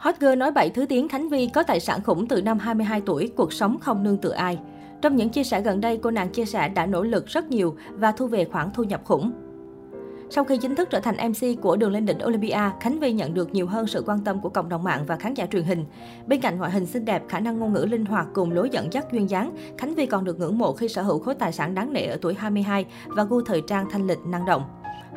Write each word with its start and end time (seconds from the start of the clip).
Hot 0.00 0.14
girl 0.20 0.34
nói 0.34 0.50
bậy 0.52 0.70
thứ 0.70 0.86
tiếng 0.86 1.08
Khánh 1.08 1.28
Vi 1.28 1.46
có 1.54 1.62
tài 1.62 1.80
sản 1.80 2.02
khủng 2.02 2.26
từ 2.26 2.42
năm 2.42 2.58
22 2.58 3.00
tuổi, 3.00 3.32
cuộc 3.36 3.52
sống 3.52 3.78
không 3.80 4.02
nương 4.02 4.18
tựa 4.18 4.30
ai. 4.30 4.58
Trong 5.02 5.16
những 5.16 5.28
chia 5.28 5.44
sẻ 5.44 5.60
gần 5.60 5.80
đây, 5.80 5.98
cô 6.02 6.10
nàng 6.10 6.28
chia 6.28 6.44
sẻ 6.44 6.68
đã 6.68 6.86
nỗ 6.86 7.02
lực 7.02 7.26
rất 7.26 7.50
nhiều 7.50 7.76
và 7.92 8.12
thu 8.12 8.26
về 8.26 8.44
khoản 8.44 8.70
thu 8.74 8.84
nhập 8.84 9.00
khủng. 9.04 9.32
Sau 10.30 10.44
khi 10.44 10.56
chính 10.56 10.76
thức 10.76 10.90
trở 10.90 11.00
thành 11.00 11.30
MC 11.30 11.62
của 11.62 11.76
Đường 11.76 11.92
lên 11.92 12.06
đỉnh 12.06 12.18
Olympia, 12.26 12.70
Khánh 12.80 13.00
Vy 13.00 13.12
nhận 13.12 13.34
được 13.34 13.52
nhiều 13.52 13.66
hơn 13.66 13.86
sự 13.86 14.02
quan 14.06 14.24
tâm 14.24 14.40
của 14.40 14.48
cộng 14.48 14.68
đồng 14.68 14.82
mạng 14.82 15.04
và 15.06 15.16
khán 15.16 15.34
giả 15.34 15.46
truyền 15.46 15.64
hình. 15.64 15.84
Bên 16.26 16.40
cạnh 16.40 16.58
ngoại 16.58 16.70
hình 16.70 16.86
xinh 16.86 17.04
đẹp, 17.04 17.22
khả 17.28 17.40
năng 17.40 17.58
ngôn 17.58 17.72
ngữ 17.72 17.86
linh 17.90 18.04
hoạt 18.04 18.26
cùng 18.34 18.52
lối 18.52 18.70
dẫn 18.70 18.92
dắt 18.92 19.12
duyên 19.12 19.30
dáng, 19.30 19.56
Khánh 19.78 19.94
Vy 19.94 20.06
còn 20.06 20.24
được 20.24 20.38
ngưỡng 20.38 20.58
mộ 20.58 20.72
khi 20.72 20.88
sở 20.88 21.02
hữu 21.02 21.18
khối 21.18 21.34
tài 21.34 21.52
sản 21.52 21.74
đáng 21.74 21.92
nể 21.92 22.06
ở 22.06 22.18
tuổi 22.20 22.34
22 22.34 22.86
và 23.06 23.24
gu 23.24 23.42
thời 23.42 23.62
trang 23.66 23.86
thanh 23.90 24.06
lịch 24.06 24.20
năng 24.26 24.46
động. 24.46 24.62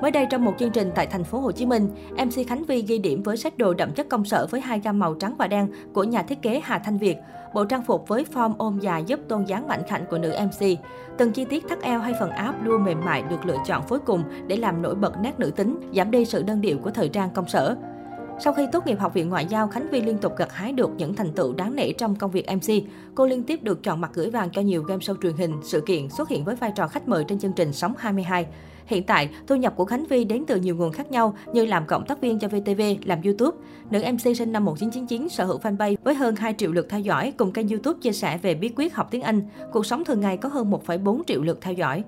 Mới 0.02 0.12
đây 0.12 0.28
trong 0.30 0.46
một 0.46 0.54
chương 0.60 0.71
trình 0.71 0.91
tại 0.96 1.07
thành 1.07 1.23
phố 1.23 1.39
Hồ 1.39 1.52
Chí 1.52 1.66
Minh, 1.66 1.89
MC 2.12 2.48
Khánh 2.48 2.64
Vi 2.64 2.82
ghi 2.82 2.98
điểm 2.98 3.23
với 3.23 3.38
sách 3.38 3.57
đồ 3.57 3.73
đậm 3.73 3.91
chất 3.91 4.09
công 4.09 4.26
sở 4.26 4.48
với 4.50 4.62
hai 4.62 4.80
gam 4.80 5.00
màu 5.00 5.14
trắng 5.14 5.36
và 5.38 5.48
đen 5.48 5.68
của 5.94 6.04
nhà 6.04 6.23
thiết 6.23 6.41
kế 6.41 6.62
Hà 6.64 6.80
Thanh 6.80 6.98
Việt. 6.98 7.18
Bộ 7.54 7.66
trang 7.66 7.84
phục 7.84 8.08
với 8.08 8.26
form 8.34 8.54
ôm 8.58 8.80
dài 8.80 9.04
giúp 9.08 9.20
tôn 9.27 9.45
dáng 9.45 9.68
mạnh 9.68 9.82
khảnh 9.88 10.05
của 10.09 10.18
nữ 10.18 10.34
MC. 10.45 10.68
Từng 11.18 11.32
chi 11.32 11.45
tiết 11.45 11.68
thắt 11.70 11.82
eo 11.82 11.99
hay 11.99 12.13
phần 12.20 12.30
áo 12.30 12.54
luôn 12.63 12.84
mềm 12.84 13.05
mại 13.05 13.23
được 13.30 13.45
lựa 13.45 13.58
chọn 13.66 13.88
phối 13.88 13.99
cùng 13.99 14.23
để 14.48 14.55
làm 14.55 14.82
nổi 14.82 14.95
bật 14.95 15.13
nét 15.21 15.40
nữ 15.40 15.52
tính, 15.55 15.80
giảm 15.96 16.12
đi 16.12 16.26
sự 16.26 16.44
đơn 16.44 16.62
điệu 16.62 16.77
của 16.77 16.91
thời 16.91 17.10
trang 17.10 17.30
công 17.34 17.48
sở. 17.48 17.76
Sau 18.40 18.54
khi 18.54 18.68
tốt 18.72 18.88
nghiệp 18.88 19.00
Học 19.00 19.14
viện 19.14 19.30
Ngoại 19.30 19.46
giao, 19.46 19.68
Khánh 19.68 19.90
Vi 19.90 20.02
liên 20.02 20.18
tục 20.18 20.34
gặt 20.38 20.52
hái 20.52 20.72
được 20.72 20.90
những 20.98 21.16
thành 21.16 21.32
tựu 21.32 21.54
đáng 21.54 21.76
nể 21.76 21.91
trong 21.91 22.16
công 22.16 22.32
việc 22.32 22.46
MC. 22.52 22.84
Cô 23.16 23.26
liên 23.26 23.44
tiếp 23.44 23.64
được 23.64 23.84
chọn 23.84 24.02
mặt 24.02 24.12
gửi 24.14 24.30
vàng 24.30 24.50
cho 24.50 24.62
nhiều 24.62 24.84
game 24.84 25.00
show 25.00 25.16
truyền 25.22 25.34
hình, 25.38 25.60
sự 25.64 25.82
kiện, 25.82 26.10
xuất 26.10 26.30
hiện 26.30 26.46
với 26.46 26.55
vai 26.55 26.72
trò 26.76 26.88
khách 26.88 27.08
mời 27.08 27.26
trên 27.27 27.40
chương 27.40 27.54
trình 27.54 27.74
Sống 27.74 27.94
22. 27.98 28.46
Hiện 28.86 29.04
tại, 29.04 29.30
thu 29.48 29.55
nhập 29.55 29.74
của 29.76 29.86
Khánh 29.86 30.05
Vi 30.05 30.24
đến 30.24 30.44
từ 30.48 30.55
nhiều 30.55 30.76
nguồn 30.76 30.91
khác 30.91 31.12
nhau 31.12 31.36
như 31.54 31.66
làm 31.66 31.86
cộng 31.86 32.05
tác 32.05 32.22
viên 32.22 32.40
cho 32.40 32.48
VTV, 32.48 32.82
làm 33.05 33.22
YouTube. 33.22 33.58
Nữ 33.90 34.04
MC 34.14 34.38
sinh 34.38 34.52
năm 34.52 34.66
1999 34.66 35.30
sở 35.30 35.46
hữu 35.46 35.60
fanpage 35.60 35.96
với 36.04 36.16
hơn 36.16 36.36
2 36.36 36.55
triệu 36.58 36.72
lượt 36.72 36.86
theo 36.90 37.00
dõi, 37.00 37.34
cùng 37.38 37.52
kênh 37.52 37.70
YouTube 37.70 38.00
chia 38.02 38.12
sẻ 38.12 38.38
về 38.38 38.55
bí 38.55 38.70
quyết 38.76 38.96
học 38.96 39.07
tiếng 39.12 39.22
Anh. 39.22 39.41
Cuộc 39.72 39.85
sống 39.85 40.05
thường 40.05 40.22
ngày 40.22 40.38
có 40.38 40.50
hơn 40.50 40.72
1,4 40.72 41.22
triệu 41.27 41.41
lượt 41.41 41.62
theo 41.62 41.74
dõi. 41.74 42.04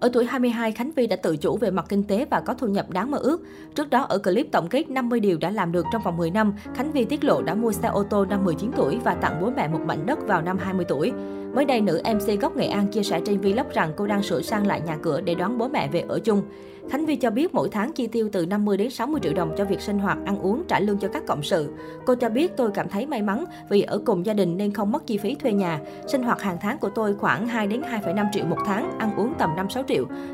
Ở 0.00 0.08
tuổi 0.12 0.24
22, 0.24 0.72
Khánh 0.72 0.90
Vy 0.96 1.06
đã 1.06 1.16
tự 1.16 1.36
chủ 1.36 1.56
về 1.56 1.70
mặt 1.70 1.86
kinh 1.88 2.04
tế 2.04 2.26
và 2.30 2.40
có 2.40 2.54
thu 2.54 2.66
nhập 2.66 2.90
đáng 2.90 3.10
mơ 3.10 3.18
ước. 3.18 3.42
Trước 3.74 3.90
đó, 3.90 4.02
ở 4.02 4.18
clip 4.18 4.46
tổng 4.52 4.68
kết 4.68 4.90
50 4.90 5.20
điều 5.20 5.38
đã 5.38 5.50
làm 5.50 5.72
được 5.72 5.86
trong 5.92 6.02
vòng 6.02 6.16
10 6.16 6.30
năm, 6.30 6.52
Khánh 6.74 6.92
Vy 6.92 7.04
tiết 7.04 7.24
lộ 7.24 7.42
đã 7.42 7.54
mua 7.54 7.72
xe 7.72 7.88
ô 7.88 8.02
tô 8.02 8.24
năm 8.24 8.44
19 8.44 8.70
tuổi 8.76 8.98
và 9.04 9.14
tặng 9.14 9.38
bố 9.40 9.50
mẹ 9.56 9.68
một 9.68 9.80
mảnh 9.86 10.06
đất 10.06 10.18
vào 10.26 10.42
năm 10.42 10.58
20 10.58 10.84
tuổi. 10.88 11.12
Mới 11.54 11.64
đây, 11.64 11.80
nữ 11.80 12.02
MC 12.14 12.40
gốc 12.40 12.56
Nghệ 12.56 12.66
An 12.66 12.86
chia 12.86 13.02
sẻ 13.02 13.20
trên 13.26 13.40
vlog 13.40 13.66
rằng 13.72 13.92
cô 13.96 14.06
đang 14.06 14.22
sửa 14.22 14.42
sang 14.42 14.66
lại 14.66 14.80
nhà 14.80 14.96
cửa 15.02 15.20
để 15.20 15.34
đón 15.34 15.58
bố 15.58 15.68
mẹ 15.68 15.88
về 15.88 16.04
ở 16.08 16.18
chung. 16.18 16.42
Khánh 16.90 17.06
Vy 17.06 17.16
cho 17.16 17.30
biết 17.30 17.54
mỗi 17.54 17.68
tháng 17.72 17.92
chi 17.92 18.06
tiêu 18.06 18.28
từ 18.32 18.46
50 18.46 18.76
đến 18.76 18.90
60 18.90 19.20
triệu 19.24 19.32
đồng 19.32 19.54
cho 19.58 19.64
việc 19.64 19.80
sinh 19.80 19.98
hoạt, 19.98 20.18
ăn 20.24 20.38
uống, 20.38 20.62
trả 20.68 20.80
lương 20.80 20.98
cho 20.98 21.08
các 21.08 21.26
cộng 21.26 21.42
sự. 21.42 21.74
Cô 22.06 22.14
cho 22.14 22.28
biết 22.28 22.56
tôi 22.56 22.70
cảm 22.74 22.88
thấy 22.88 23.06
may 23.06 23.22
mắn 23.22 23.44
vì 23.70 23.82
ở 23.82 24.02
cùng 24.06 24.26
gia 24.26 24.32
đình 24.32 24.56
nên 24.56 24.72
không 24.72 24.92
mất 24.92 25.06
chi 25.06 25.18
phí 25.18 25.34
thuê 25.34 25.52
nhà. 25.52 25.80
Sinh 26.06 26.22
hoạt 26.22 26.42
hàng 26.42 26.56
tháng 26.60 26.78
của 26.78 26.90
tôi 26.94 27.14
khoảng 27.14 27.48
2 27.48 27.66
đến 27.66 27.82
2,5 27.82 28.26
triệu 28.32 28.44
một 28.44 28.58
tháng, 28.66 28.98
ăn 28.98 29.16
uống 29.16 29.32
tầm 29.38 29.50
5-6 29.56 29.82
triệu. 29.88 29.89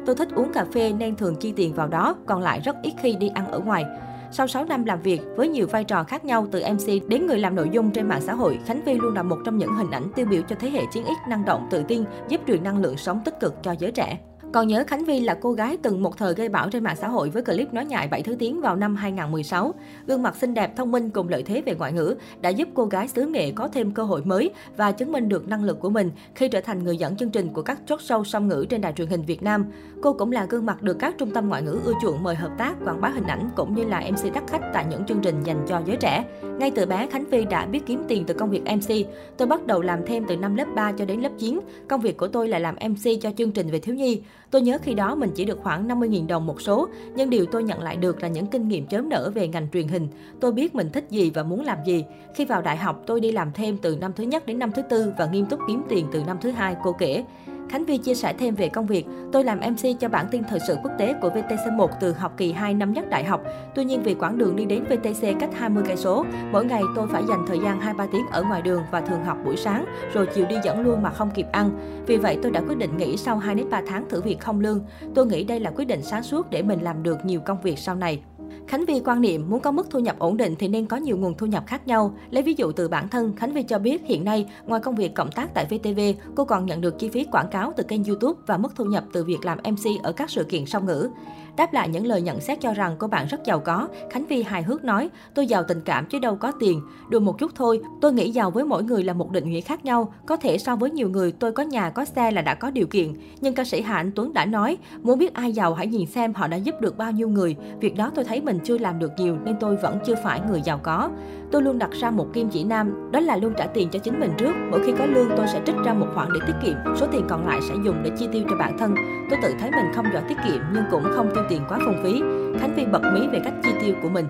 Tôi 0.06 0.16
thích 0.16 0.28
uống 0.34 0.52
cà 0.52 0.64
phê 0.72 0.92
nên 0.92 1.16
thường 1.16 1.36
chi 1.36 1.52
tiền 1.56 1.74
vào 1.74 1.88
đó, 1.88 2.16
còn 2.26 2.42
lại 2.42 2.60
rất 2.60 2.76
ít 2.82 2.92
khi 3.02 3.16
đi 3.16 3.28
ăn 3.34 3.50
ở 3.50 3.58
ngoài. 3.58 3.84
Sau 4.32 4.46
6 4.46 4.64
năm 4.64 4.84
làm 4.84 5.02
việc 5.02 5.20
với 5.36 5.48
nhiều 5.48 5.66
vai 5.66 5.84
trò 5.84 6.04
khác 6.04 6.24
nhau 6.24 6.46
từ 6.50 6.62
MC 6.72 7.08
đến 7.08 7.26
người 7.26 7.38
làm 7.38 7.56
nội 7.56 7.68
dung 7.72 7.90
trên 7.90 8.08
mạng 8.08 8.20
xã 8.20 8.34
hội, 8.34 8.58
Khánh 8.66 8.84
Vi 8.84 8.94
luôn 8.94 9.14
là 9.14 9.22
một 9.22 9.38
trong 9.44 9.58
những 9.58 9.76
hình 9.76 9.90
ảnh 9.90 10.12
tiêu 10.16 10.26
biểu 10.26 10.42
cho 10.42 10.56
thế 10.60 10.70
hệ 10.70 10.80
chiến 10.92 11.04
x 11.04 11.28
năng 11.28 11.44
động, 11.44 11.66
tự 11.70 11.82
tin, 11.88 12.04
giúp 12.28 12.40
truyền 12.46 12.64
năng 12.64 12.82
lượng 12.82 12.96
sống 12.96 13.20
tích 13.24 13.40
cực 13.40 13.54
cho 13.62 13.72
giới 13.72 13.92
trẻ. 13.92 14.18
Còn 14.52 14.68
nhớ 14.68 14.84
Khánh 14.86 15.04
Vi 15.04 15.20
là 15.20 15.38
cô 15.40 15.52
gái 15.52 15.76
từng 15.82 16.02
một 16.02 16.16
thời 16.16 16.34
gây 16.34 16.48
bão 16.48 16.70
trên 16.70 16.84
mạng 16.84 16.96
xã 16.96 17.08
hội 17.08 17.30
với 17.30 17.42
clip 17.42 17.74
nói 17.74 17.84
nhại 17.84 18.08
bảy 18.08 18.22
thứ 18.22 18.36
tiếng 18.38 18.60
vào 18.60 18.76
năm 18.76 18.96
2016. 18.96 19.74
Gương 20.06 20.22
mặt 20.22 20.36
xinh 20.36 20.54
đẹp, 20.54 20.76
thông 20.76 20.92
minh 20.92 21.10
cùng 21.10 21.28
lợi 21.28 21.42
thế 21.42 21.62
về 21.66 21.74
ngoại 21.74 21.92
ngữ 21.92 22.14
đã 22.40 22.50
giúp 22.50 22.68
cô 22.74 22.84
gái 22.84 23.08
xứ 23.08 23.26
nghệ 23.26 23.50
có 23.50 23.68
thêm 23.68 23.90
cơ 23.90 24.02
hội 24.02 24.22
mới 24.24 24.50
và 24.76 24.92
chứng 24.92 25.12
minh 25.12 25.28
được 25.28 25.48
năng 25.48 25.64
lực 25.64 25.80
của 25.80 25.90
mình 25.90 26.10
khi 26.34 26.48
trở 26.48 26.60
thành 26.60 26.84
người 26.84 26.96
dẫn 26.96 27.16
chương 27.16 27.30
trình 27.30 27.52
của 27.52 27.62
các 27.62 27.80
chốt 27.86 28.00
show 28.00 28.24
song 28.24 28.48
ngữ 28.48 28.66
trên 28.68 28.80
đài 28.80 28.92
truyền 28.92 29.08
hình 29.08 29.22
Việt 29.22 29.42
Nam. 29.42 29.64
Cô 30.02 30.12
cũng 30.12 30.32
là 30.32 30.46
gương 30.50 30.66
mặt 30.66 30.82
được 30.82 30.96
các 30.98 31.14
trung 31.18 31.30
tâm 31.30 31.48
ngoại 31.48 31.62
ngữ 31.62 31.80
ưa 31.84 31.92
chuộng 32.02 32.22
mời 32.22 32.34
hợp 32.34 32.50
tác, 32.58 32.74
quảng 32.84 33.00
bá 33.00 33.08
hình 33.08 33.26
ảnh 33.26 33.50
cũng 33.56 33.74
như 33.74 33.84
là 33.84 34.00
MC 34.10 34.34
đắt 34.34 34.44
khách 34.46 34.70
tại 34.74 34.86
những 34.90 35.04
chương 35.04 35.20
trình 35.22 35.42
dành 35.44 35.64
cho 35.68 35.82
giới 35.86 35.96
trẻ. 35.96 36.24
Ngay 36.58 36.70
từ 36.70 36.86
bé, 36.86 37.06
Khánh 37.06 37.24
Vi 37.24 37.44
đã 37.44 37.66
biết 37.66 37.86
kiếm 37.86 38.04
tiền 38.08 38.24
từ 38.26 38.34
công 38.34 38.50
việc 38.50 38.62
MC. 38.62 38.94
Tôi 39.36 39.48
bắt 39.48 39.66
đầu 39.66 39.82
làm 39.82 40.00
thêm 40.06 40.24
từ 40.28 40.36
năm 40.36 40.56
lớp 40.56 40.66
3 40.74 40.92
cho 40.92 41.04
đến 41.04 41.20
lớp 41.20 41.32
9. 41.38 41.60
Công 41.88 42.00
việc 42.00 42.16
của 42.16 42.28
tôi 42.28 42.48
là 42.48 42.58
làm 42.58 42.74
MC 42.74 43.10
cho 43.22 43.30
chương 43.36 43.52
trình 43.52 43.70
về 43.70 43.78
thiếu 43.78 43.94
nhi. 43.94 44.22
Tôi 44.50 44.62
nhớ 44.62 44.78
khi 44.82 44.94
đó 44.94 45.14
mình 45.14 45.30
chỉ 45.34 45.44
được 45.44 45.58
khoảng 45.62 45.88
50.000 45.88 46.26
đồng 46.26 46.46
một 46.46 46.60
số, 46.60 46.88
nhưng 47.16 47.30
điều 47.30 47.46
tôi 47.46 47.64
nhận 47.64 47.82
lại 47.82 47.96
được 47.96 48.22
là 48.22 48.28
những 48.28 48.46
kinh 48.46 48.68
nghiệm 48.68 48.86
chớm 48.86 49.08
nở 49.08 49.30
về 49.34 49.48
ngành 49.48 49.68
truyền 49.72 49.88
hình. 49.88 50.08
Tôi 50.40 50.52
biết 50.52 50.74
mình 50.74 50.90
thích 50.92 51.06
gì 51.10 51.30
và 51.34 51.42
muốn 51.42 51.64
làm 51.64 51.78
gì. 51.86 52.04
Khi 52.34 52.44
vào 52.44 52.62
đại 52.62 52.76
học, 52.76 53.02
tôi 53.06 53.20
đi 53.20 53.32
làm 53.32 53.52
thêm 53.52 53.78
từ 53.78 53.96
năm 53.96 54.12
thứ 54.16 54.24
nhất 54.24 54.46
đến 54.46 54.58
năm 54.58 54.72
thứ 54.72 54.82
tư 54.82 55.12
và 55.18 55.26
nghiêm 55.26 55.46
túc 55.46 55.60
kiếm 55.68 55.82
tiền 55.88 56.06
từ 56.12 56.22
năm 56.26 56.38
thứ 56.40 56.50
hai, 56.50 56.76
cô 56.82 56.92
kể. 56.92 57.24
Khánh 57.68 57.84
Vy 57.84 57.98
chia 57.98 58.14
sẻ 58.14 58.34
thêm 58.38 58.54
về 58.54 58.68
công 58.68 58.86
việc, 58.86 59.06
tôi 59.32 59.44
làm 59.44 59.60
MC 59.60 60.00
cho 60.00 60.08
bản 60.08 60.26
tin 60.30 60.42
thời 60.44 60.60
sự 60.66 60.76
quốc 60.82 60.92
tế 60.98 61.14
của 61.22 61.30
VTC1 61.30 61.88
từ 62.00 62.12
học 62.12 62.32
kỳ 62.36 62.52
2 62.52 62.74
năm 62.74 62.92
nhất 62.92 63.04
đại 63.10 63.24
học. 63.24 63.42
Tuy 63.74 63.84
nhiên 63.84 64.02
vì 64.02 64.14
quãng 64.14 64.38
đường 64.38 64.56
đi 64.56 64.64
đến 64.64 64.84
VTC 64.84 65.40
cách 65.40 65.50
20 65.54 65.84
cây 65.86 65.96
số, 65.96 66.24
mỗi 66.52 66.64
ngày 66.64 66.82
tôi 66.96 67.08
phải 67.08 67.22
dành 67.28 67.44
thời 67.46 67.58
gian 67.58 67.80
2-3 67.80 68.06
tiếng 68.12 68.26
ở 68.32 68.42
ngoài 68.42 68.62
đường 68.62 68.82
và 68.90 69.00
thường 69.00 69.24
học 69.24 69.38
buổi 69.44 69.56
sáng, 69.56 69.84
rồi 70.12 70.28
chiều 70.34 70.46
đi 70.48 70.56
dẫn 70.64 70.80
luôn 70.80 71.02
mà 71.02 71.10
không 71.10 71.30
kịp 71.30 71.46
ăn. 71.52 71.70
Vì 72.06 72.16
vậy 72.16 72.38
tôi 72.42 72.52
đã 72.52 72.60
quyết 72.60 72.78
định 72.78 72.96
nghỉ 72.96 73.16
sau 73.16 73.36
2 73.36 73.54
đến 73.54 73.70
3 73.70 73.82
tháng 73.86 74.08
thử 74.08 74.20
việc 74.20 74.40
không 74.40 74.60
lương. 74.60 74.80
Tôi 75.14 75.26
nghĩ 75.26 75.44
đây 75.44 75.60
là 75.60 75.70
quyết 75.70 75.84
định 75.84 76.02
sáng 76.02 76.22
suốt 76.22 76.50
để 76.50 76.62
mình 76.62 76.80
làm 76.82 77.02
được 77.02 77.24
nhiều 77.24 77.40
công 77.40 77.60
việc 77.60 77.78
sau 77.78 77.94
này. 77.94 78.22
Khánh 78.68 78.84
Vi 78.84 79.00
quan 79.04 79.20
niệm 79.20 79.50
muốn 79.50 79.60
có 79.60 79.70
mức 79.70 79.86
thu 79.90 79.98
nhập 79.98 80.18
ổn 80.18 80.36
định 80.36 80.54
thì 80.58 80.68
nên 80.68 80.86
có 80.86 80.96
nhiều 80.96 81.16
nguồn 81.16 81.34
thu 81.34 81.46
nhập 81.46 81.64
khác 81.66 81.86
nhau. 81.86 82.14
Lấy 82.30 82.42
ví 82.42 82.54
dụ 82.56 82.72
từ 82.72 82.88
bản 82.88 83.08
thân, 83.08 83.36
Khánh 83.36 83.52
Vi 83.52 83.62
cho 83.62 83.78
biết 83.78 84.02
hiện 84.04 84.24
nay, 84.24 84.46
ngoài 84.66 84.80
công 84.84 84.94
việc 84.94 85.14
cộng 85.14 85.30
tác 85.30 85.54
tại 85.54 85.64
VTV, 85.64 86.00
cô 86.34 86.44
còn 86.44 86.66
nhận 86.66 86.80
được 86.80 86.98
chi 86.98 87.08
phí 87.08 87.24
quảng 87.32 87.48
cáo 87.50 87.72
từ 87.76 87.84
kênh 87.84 88.04
YouTube 88.04 88.40
và 88.46 88.56
mức 88.56 88.76
thu 88.76 88.84
nhập 88.84 89.04
từ 89.12 89.24
việc 89.24 89.44
làm 89.44 89.58
MC 89.58 90.02
ở 90.02 90.12
các 90.12 90.30
sự 90.30 90.44
kiện 90.44 90.66
song 90.66 90.86
ngữ. 90.86 91.08
Đáp 91.56 91.72
lại 91.72 91.88
những 91.88 92.06
lời 92.06 92.22
nhận 92.22 92.40
xét 92.40 92.60
cho 92.60 92.72
rằng 92.72 92.96
cô 92.98 93.06
bạn 93.06 93.26
rất 93.26 93.44
giàu 93.44 93.60
có, 93.60 93.88
Khánh 94.10 94.26
Vi 94.26 94.42
hài 94.42 94.62
hước 94.62 94.84
nói, 94.84 95.10
tôi 95.34 95.46
giàu 95.46 95.62
tình 95.68 95.80
cảm 95.80 96.06
chứ 96.06 96.18
đâu 96.18 96.36
có 96.36 96.52
tiền. 96.60 96.80
Đùa 97.10 97.20
một 97.20 97.38
chút 97.38 97.50
thôi, 97.54 97.80
tôi 98.00 98.12
nghĩ 98.12 98.30
giàu 98.30 98.50
với 98.50 98.64
mỗi 98.64 98.82
người 98.82 99.04
là 99.04 99.12
một 99.12 99.30
định 99.30 99.50
nghĩa 99.50 99.60
khác 99.60 99.84
nhau. 99.84 100.12
Có 100.26 100.36
thể 100.36 100.58
so 100.58 100.76
với 100.76 100.90
nhiều 100.90 101.08
người 101.08 101.32
tôi 101.32 101.52
có 101.52 101.62
nhà 101.62 101.90
có 101.90 102.04
xe 102.04 102.30
là 102.30 102.42
đã 102.42 102.54
có 102.54 102.70
điều 102.70 102.86
kiện. 102.86 103.14
Nhưng 103.40 103.54
ca 103.54 103.64
sĩ 103.64 103.80
Hà 103.80 103.96
Anh 103.96 104.10
Tuấn 104.14 104.32
đã 104.32 104.44
nói, 104.44 104.76
muốn 105.02 105.18
biết 105.18 105.34
ai 105.34 105.52
giàu 105.52 105.74
hãy 105.74 105.86
nhìn 105.86 106.06
xem 106.06 106.34
họ 106.34 106.46
đã 106.46 106.56
giúp 106.56 106.74
được 106.80 106.98
bao 106.98 107.12
nhiêu 107.12 107.28
người. 107.28 107.56
Việc 107.80 107.96
đó 107.96 108.10
tôi 108.14 108.24
thấy 108.24 108.40
mình 108.40 108.55
chưa 108.64 108.78
làm 108.78 108.98
được 108.98 109.12
nhiều 109.16 109.36
nên 109.44 109.56
tôi 109.60 109.76
vẫn 109.76 109.98
chưa 110.04 110.14
phải 110.14 110.40
người 110.48 110.60
giàu 110.60 110.80
có. 110.82 111.10
Tôi 111.50 111.62
luôn 111.62 111.78
đặt 111.78 111.90
ra 111.92 112.10
một 112.10 112.26
kim 112.32 112.48
chỉ 112.48 112.64
nam, 112.64 113.10
đó 113.12 113.20
là 113.20 113.36
luôn 113.36 113.52
trả 113.56 113.66
tiền 113.66 113.88
cho 113.90 113.98
chính 113.98 114.20
mình 114.20 114.30
trước. 114.38 114.52
Mỗi 114.70 114.80
khi 114.86 114.92
có 114.98 115.06
lương 115.06 115.28
tôi 115.36 115.46
sẽ 115.46 115.60
trích 115.66 115.76
ra 115.84 115.92
một 115.92 116.06
khoản 116.14 116.28
để 116.34 116.40
tiết 116.46 116.54
kiệm, 116.62 116.76
số 116.96 117.06
tiền 117.12 117.26
còn 117.28 117.46
lại 117.46 117.60
sẽ 117.68 117.74
dùng 117.84 118.02
để 118.02 118.10
chi 118.18 118.28
tiêu 118.32 118.42
cho 118.50 118.56
bản 118.56 118.78
thân. 118.78 118.94
Tôi 119.30 119.38
tự 119.42 119.54
thấy 119.60 119.70
mình 119.70 119.86
không 119.94 120.06
giỏi 120.12 120.22
tiết 120.28 120.36
kiệm 120.46 120.62
nhưng 120.74 120.84
cũng 120.90 121.04
không 121.14 121.30
tiêu 121.34 121.44
tiền 121.48 121.62
quá 121.68 121.78
phung 121.84 122.02
phí. 122.02 122.22
Khánh 122.60 122.74
Vi 122.76 122.84
bật 122.84 123.02
mí 123.14 123.20
về 123.32 123.40
cách 123.44 123.54
chi 123.62 123.70
tiêu 123.80 123.94
của 124.02 124.08
mình. 124.08 124.26